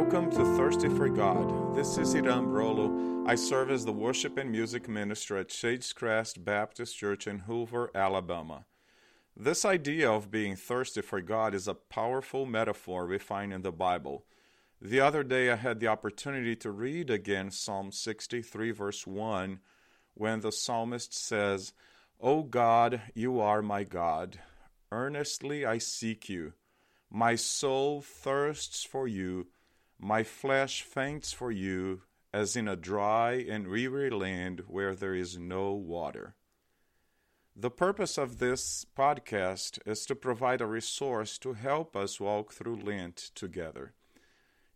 [0.00, 1.74] Welcome to Thirsty for God.
[1.74, 3.28] This is Iram Brolo.
[3.28, 7.90] I serve as the worship and music minister at Shades Crest Baptist Church in Hoover,
[7.96, 8.64] Alabama.
[9.36, 13.72] This idea of being thirsty for God is a powerful metaphor we find in the
[13.72, 14.24] Bible.
[14.80, 19.58] The other day I had the opportunity to read again Psalm 63, verse 1,
[20.14, 21.72] when the psalmist says,
[22.20, 24.38] O God, you are my God.
[24.92, 26.52] Earnestly I seek you.
[27.10, 29.48] My soul thirsts for you,
[29.98, 32.02] my flesh faints for you,
[32.32, 36.36] as in a dry and weary land where there is no water.
[37.56, 42.76] The purpose of this podcast is to provide a resource to help us walk through
[42.76, 43.94] Lent together.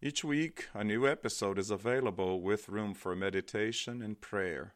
[0.00, 4.74] Each week, a new episode is available with room for meditation and prayer.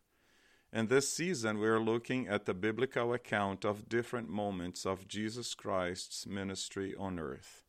[0.71, 5.55] In this season, we are looking at the biblical account of different moments of Jesus
[5.55, 7.63] Christ's ministry on earth.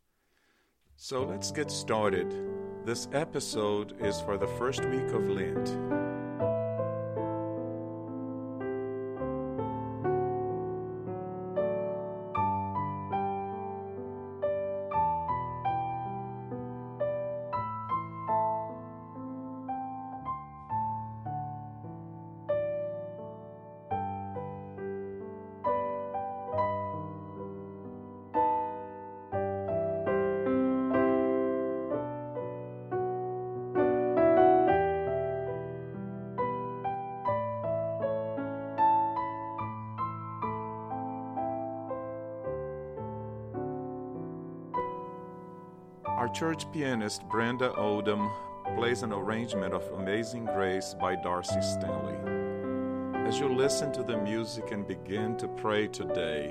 [0.98, 2.65] So let's get started.
[2.86, 6.05] This episode is for the first week of Lent.
[46.26, 48.32] Our church pianist Brenda Odom
[48.76, 52.18] plays an arrangement of Amazing Grace by Darcy Stanley.
[53.28, 56.50] As you listen to the music and begin to pray today,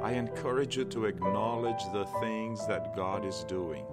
[0.00, 3.84] I encourage you to acknowledge the things that God is doing.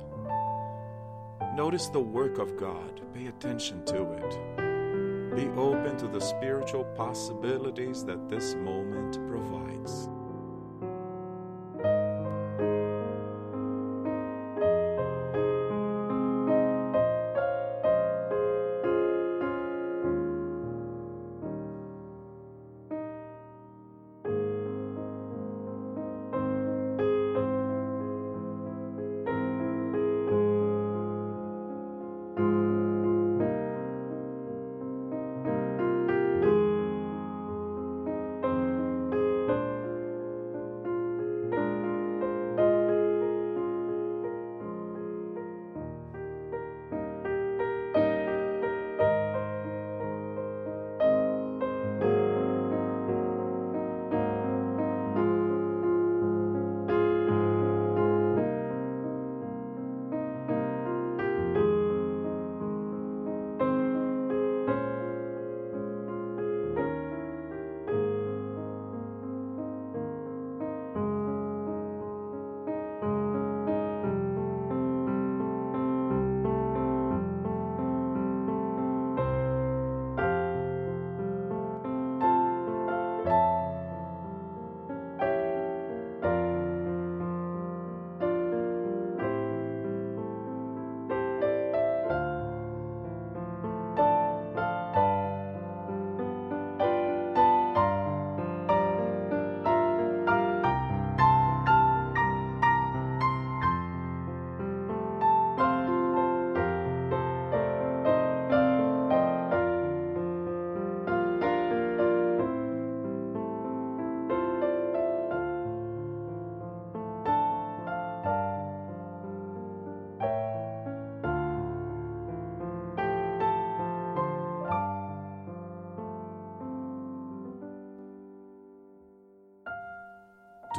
[1.56, 5.36] Notice the work of God, pay attention to it.
[5.36, 10.10] Be open to the spiritual possibilities that this moment provides.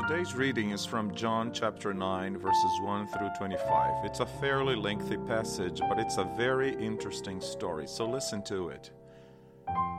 [0.09, 4.05] Today's reading is from John chapter 9, verses 1 through 25.
[4.05, 8.93] It's a fairly lengthy passage, but it's a very interesting story, so listen to it.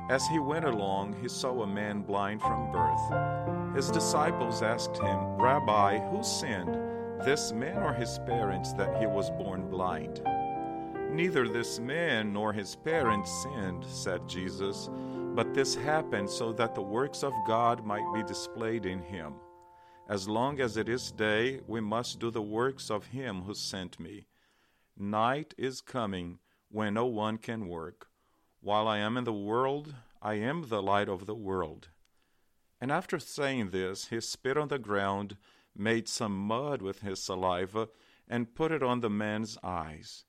[0.10, 3.76] As he went along, he saw a man blind from birth.
[3.76, 6.76] His disciples asked him, Rabbi, who sinned,
[7.26, 10.22] this man or his parents, that he was born blind?
[11.12, 14.90] Neither this man nor his parents sinned, said Jesus,
[15.36, 19.34] but this happened so that the works of God might be displayed in him.
[20.10, 24.00] As long as it is day, we must do the works of him who sent
[24.00, 24.26] me.
[24.96, 26.40] Night is coming
[26.70, 28.08] when no one can work.
[28.62, 31.90] While I am in the world, I am the light of the world.
[32.80, 35.36] And after saying this, he spit on the ground,
[35.76, 37.90] made some mud with his saliva,
[38.30, 40.24] and put it on the man's eyes.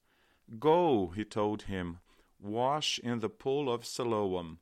[0.59, 1.99] Go, he told him,
[2.41, 4.59] wash in the pool of Siloam.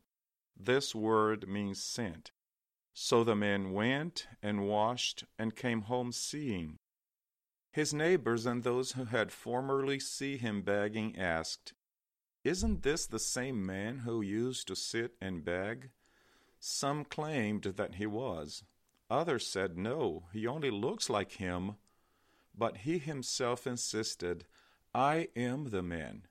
[0.58, 2.32] This word means sent.
[2.98, 6.78] So the man went and washed and came home seeing.
[7.70, 11.74] His neighbors and those who had formerly seen him begging asked,
[12.42, 15.90] Isn't this the same man who used to sit and beg?
[16.58, 18.64] Some claimed that he was.
[19.10, 21.76] Others said, No, he only looks like him.
[22.56, 24.46] But he himself insisted,
[24.94, 26.22] I am the man.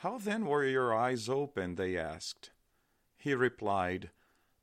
[0.00, 1.76] How then were your eyes open?
[1.76, 2.50] They asked.
[3.16, 4.10] He replied,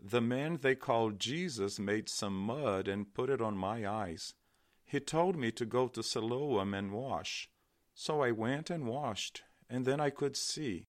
[0.05, 4.33] The man they called Jesus made some mud and put it on my eyes.
[4.83, 7.50] He told me to go to Siloam and wash.
[7.94, 10.88] So I went and washed, and then I could see.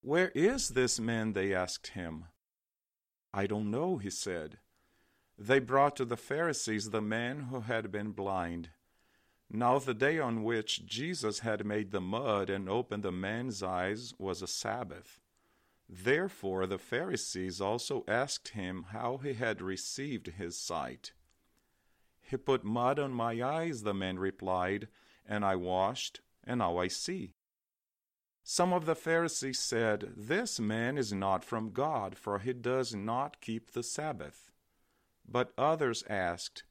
[0.00, 1.34] Where is this man?
[1.34, 2.24] They asked him.
[3.34, 4.58] I don't know, he said.
[5.36, 8.70] They brought to the Pharisees the man who had been blind.
[9.50, 14.14] Now, the day on which Jesus had made the mud and opened the man's eyes
[14.18, 15.20] was a Sabbath.
[15.88, 21.12] Therefore, the Pharisees also asked him how he had received his sight.
[22.20, 24.88] He put mud on my eyes, the man replied,
[25.26, 27.34] and I washed, and now I see.
[28.42, 33.40] Some of the Pharisees said, This man is not from God, for he does not
[33.40, 34.50] keep the Sabbath.
[35.26, 36.64] But others asked,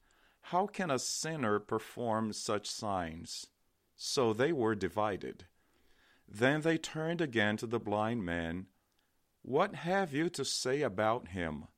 [0.48, 3.48] how can a sinner perform such signs?
[3.96, 5.44] So they were divided.
[6.26, 8.66] Then they turned again to the blind man.
[9.42, 11.68] What have you to say about him?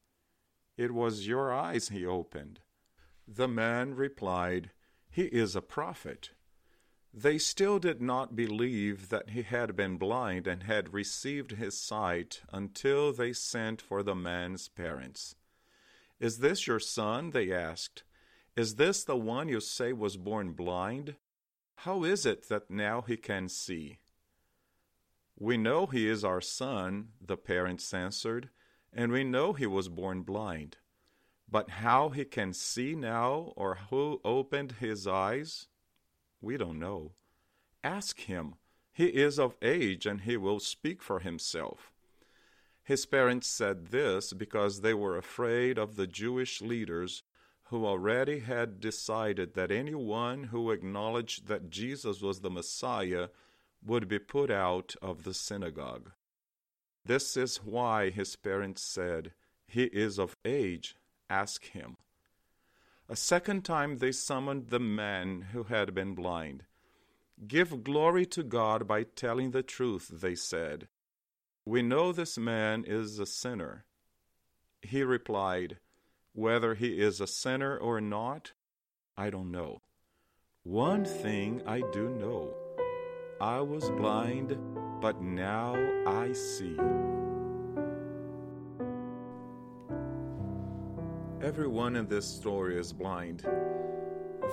[0.76, 2.60] It was your eyes he opened.
[3.28, 4.70] The man replied,
[5.10, 6.30] He is a prophet.
[7.12, 12.42] They still did not believe that he had been blind and had received his sight
[12.52, 15.34] until they sent for the man's parents.
[16.20, 17.30] Is this your son?
[17.30, 18.04] They asked.
[18.56, 21.16] Is this the one you say was born blind?
[21.76, 23.98] How is it that now he can see?
[25.40, 28.50] We know he is our son, the parents answered,
[28.92, 30.76] and we know he was born blind.
[31.50, 35.66] But how he can see now, or who opened his eyes,
[36.42, 37.12] we don't know.
[37.82, 38.56] Ask him.
[38.92, 41.90] He is of age, and he will speak for himself.
[42.84, 47.22] His parents said this because they were afraid of the Jewish leaders
[47.64, 53.28] who already had decided that anyone who acknowledged that Jesus was the Messiah
[53.84, 56.10] would be put out of the synagogue.
[57.04, 59.32] This is why his parents said,
[59.66, 60.96] He is of age,
[61.28, 61.96] ask him.
[63.08, 66.64] A second time they summoned the man who had been blind.
[67.48, 70.88] Give glory to God by telling the truth, they said.
[71.64, 73.84] We know this man is a sinner.
[74.82, 75.78] He replied,
[76.32, 78.52] whether he is a sinner or not,
[79.16, 79.82] I don't know.
[80.62, 82.54] One thing I do know
[83.40, 84.58] I was blind,
[85.00, 85.74] but now
[86.06, 86.76] I see.
[91.42, 93.46] Everyone in this story is blind.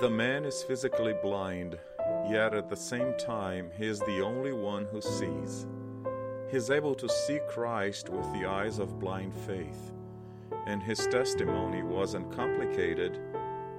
[0.00, 1.78] The man is physically blind,
[2.30, 5.66] yet at the same time, he is the only one who sees.
[6.50, 9.92] He is able to see Christ with the eyes of blind faith
[10.68, 13.18] and his testimony wasn't complicated,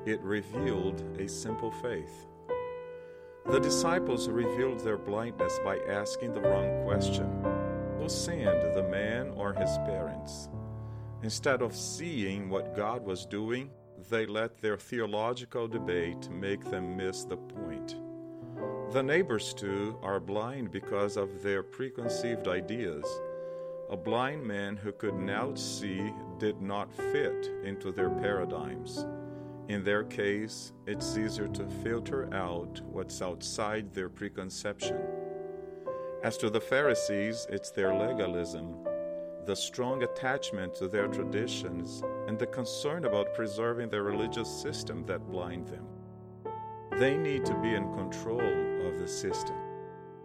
[0.07, 2.25] it revealed a simple faith.
[3.51, 7.27] The disciples revealed their blindness by asking the wrong question
[7.97, 10.49] Who sinned, the man or his parents?
[11.23, 13.69] Instead of seeing what God was doing,
[14.09, 17.95] they let their theological debate make them miss the point.
[18.91, 23.05] The neighbors, too, are blind because of their preconceived ideas
[23.89, 29.03] a blind man who could now see did not fit into their paradigms.
[29.69, 34.99] In their case, it's easier to filter out what's outside their preconception.
[36.23, 38.75] As to the Pharisees, it's their legalism,
[39.45, 45.29] the strong attachment to their traditions, and the concern about preserving their religious system that
[45.29, 45.85] blind them.
[46.97, 48.41] They need to be in control
[48.87, 49.55] of the system.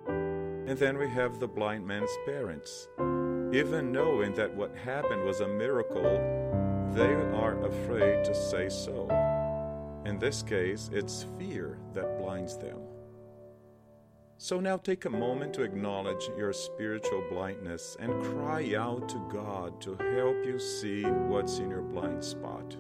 [0.09, 2.89] And then we have the blind man's parents.
[3.53, 6.03] Even knowing that what happened was a miracle,
[6.95, 9.07] they are afraid to say so.
[10.14, 12.78] In this case, it's fear that blinds them.
[14.38, 19.80] So now take a moment to acknowledge your spiritual blindness and cry out to God
[19.80, 22.76] to help you see what's in your blind spot.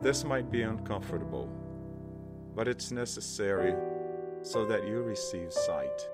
[0.00, 1.50] This might be uncomfortable,
[2.54, 3.74] but it's necessary
[4.40, 6.08] so that you receive sight.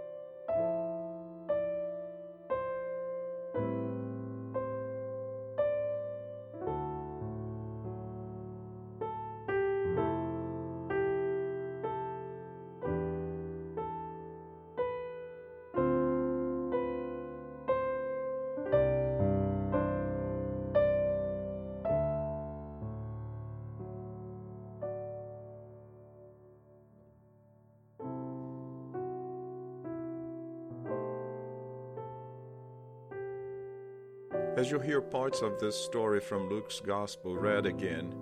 [34.57, 38.15] As you hear parts of this story from Luke's Gospel read again,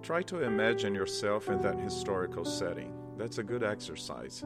[0.00, 2.94] try to imagine yourself in that historical setting.
[3.18, 4.42] That's a good exercise.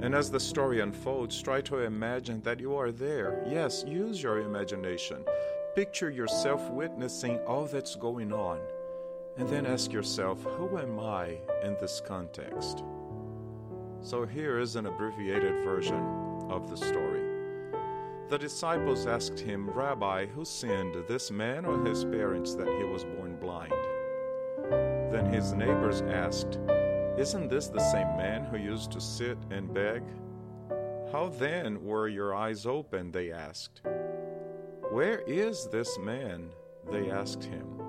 [0.00, 3.42] And as the story unfolds, try to imagine that you are there.
[3.48, 5.24] Yes, use your imagination.
[5.74, 8.60] Picture yourself witnessing all that's going on.
[9.38, 12.84] And then ask yourself, who am I in this context?
[14.02, 17.29] So here is an abbreviated version of the story.
[18.30, 23.02] The disciples asked him, Rabbi, who sinned, this man or his parents, that he was
[23.02, 23.72] born blind?
[25.12, 26.60] Then his neighbors asked,
[27.18, 30.04] Isn't this the same man who used to sit and beg?
[31.10, 33.10] How then were your eyes open?
[33.10, 33.82] They asked.
[34.92, 36.50] Where is this man?
[36.88, 37.82] They asked him.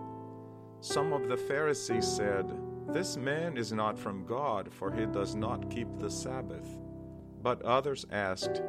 [0.79, 2.51] Some of the Pharisees said,
[2.89, 6.79] This man is not from God, for he does not keep the Sabbath.
[7.43, 8.63] But others asked,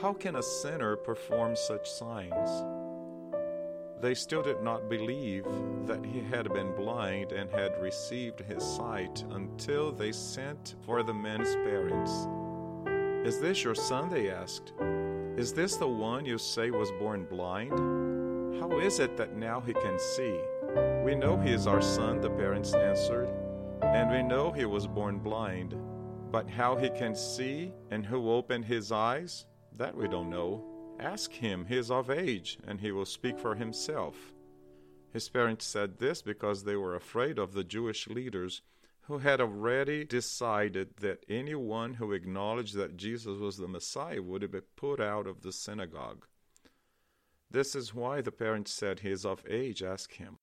[0.00, 2.50] how can a sinner perform such signs?
[4.00, 5.44] They still did not believe
[5.86, 11.14] that he had been blind and had received his sight until they sent for the
[11.14, 12.28] man's parents.
[13.26, 14.08] Is this your son?
[14.08, 14.72] They asked.
[15.36, 17.72] Is this the one you say was born blind?
[18.60, 20.38] How is it that now he can see?
[21.04, 23.28] We know he is our son, the parents answered,
[23.82, 25.74] and we know he was born blind.
[26.30, 29.46] But how he can see and who opened his eyes?
[29.78, 30.64] That we don't know.
[30.98, 34.34] Ask him, he is of age, and he will speak for himself.
[35.12, 38.60] His parents said this because they were afraid of the Jewish leaders
[39.02, 44.60] who had already decided that anyone who acknowledged that Jesus was the Messiah would be
[44.74, 46.26] put out of the synagogue.
[47.48, 50.38] This is why the parents said he is of age, ask him.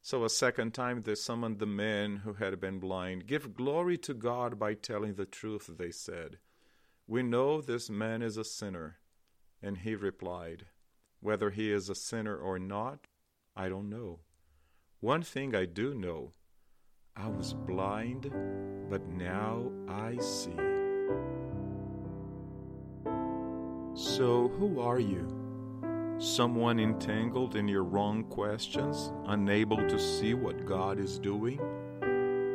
[0.00, 3.26] So a second time they summoned the men who had been blind.
[3.26, 6.38] Give glory to God by telling the truth, they said.
[7.06, 8.96] We know this man is a sinner.
[9.62, 10.66] And he replied,
[11.20, 13.06] Whether he is a sinner or not,
[13.56, 14.20] I don't know.
[15.00, 16.32] One thing I do know
[17.16, 18.32] I was blind,
[18.90, 20.56] but now I see.
[23.94, 25.28] So, who are you?
[26.18, 31.60] Someone entangled in your wrong questions, unable to see what God is doing?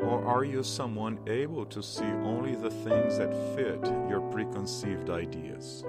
[0.02, 5.84] Or are you someone able to see only the things that fit your preconceived ideas?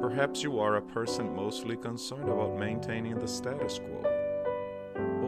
[0.00, 4.02] Perhaps you are a person mostly concerned about maintaining the status quo.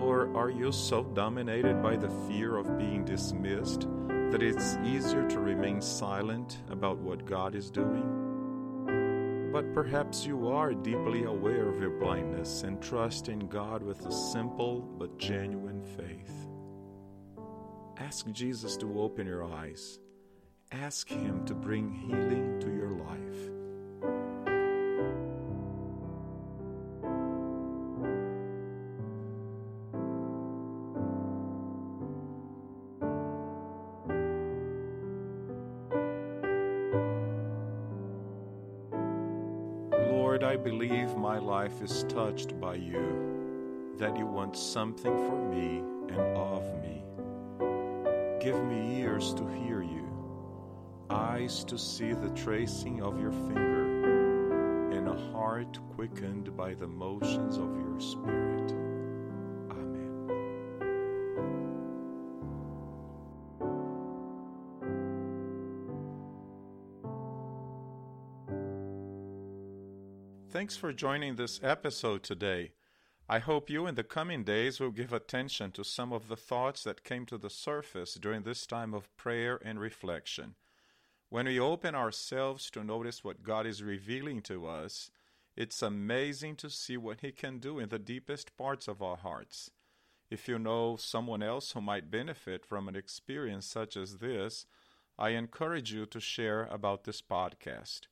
[0.00, 3.88] Or are you so dominated by the fear of being dismissed
[4.30, 9.50] that it's easier to remain silent about what God is doing?
[9.52, 14.12] But perhaps you are deeply aware of your blindness and trust in God with a
[14.12, 16.48] simple but genuine faith.
[17.98, 20.00] Ask Jesus to open your eyes.
[20.72, 23.50] Ask Him to bring healing to your life.
[40.10, 45.78] Lord, I believe my life is touched by you, that you want something for me
[46.08, 47.04] and of me.
[48.44, 50.06] Give me ears to hear you,
[51.08, 57.56] eyes to see the tracing of your finger, and a heart quickened by the motions
[57.56, 58.70] of your Spirit.
[59.70, 60.28] Amen.
[70.50, 72.73] Thanks for joining this episode today.
[73.26, 76.84] I hope you in the coming days will give attention to some of the thoughts
[76.84, 80.56] that came to the surface during this time of prayer and reflection.
[81.30, 85.10] When we open ourselves to notice what God is revealing to us,
[85.56, 89.70] it's amazing to see what He can do in the deepest parts of our hearts.
[90.28, 94.66] If you know someone else who might benefit from an experience such as this,
[95.18, 98.02] I encourage you to share about this podcast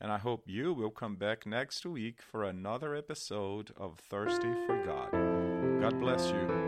[0.00, 4.82] and I hope you will come back next week for another episode of Thirsty for
[4.84, 5.12] God.
[5.80, 6.67] God bless you.